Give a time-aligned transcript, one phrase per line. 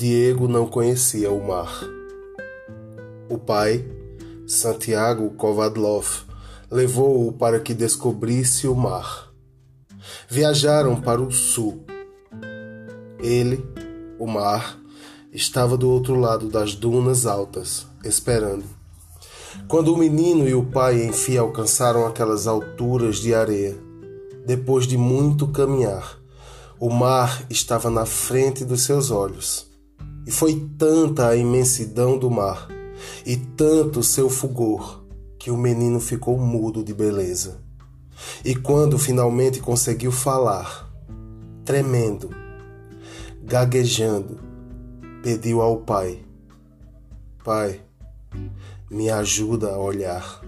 [0.00, 1.78] Diego não conhecia o mar.
[3.28, 3.84] O pai,
[4.46, 6.24] Santiago Kovadlov,
[6.70, 9.30] levou-o para que descobrisse o mar.
[10.26, 11.84] Viajaram para o sul.
[13.18, 13.62] Ele,
[14.18, 14.78] o mar,
[15.34, 18.64] estava do outro lado das dunas altas, esperando.
[19.68, 23.76] Quando o menino e o pai enfim alcançaram aquelas alturas de areia,
[24.46, 26.18] depois de muito caminhar,
[26.78, 29.68] o mar estava na frente dos seus olhos.
[30.30, 32.68] E foi tanta a imensidão do mar
[33.26, 35.02] e tanto seu fulgor
[35.36, 37.60] que o menino ficou mudo de beleza.
[38.44, 40.88] E quando finalmente conseguiu falar,
[41.64, 42.30] tremendo,
[43.42, 44.38] gaguejando,
[45.20, 46.24] pediu ao pai:
[47.42, 47.80] Pai,
[48.88, 50.42] me ajuda a olhar.